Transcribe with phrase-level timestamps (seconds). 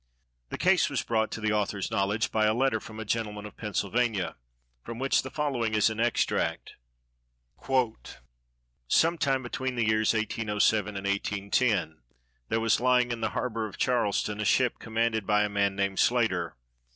[0.49, 3.55] The case was brought to the author's knowledge by a letter from a gentleman of
[3.55, 4.35] Pennsylvania,
[4.81, 6.73] from which the following is an extract:
[8.87, 12.01] Some time between the years 1807 and 1810,
[12.49, 15.99] there was lying in the harbor of Charleston a ship commanded by a man named
[15.99, 16.55] Slater.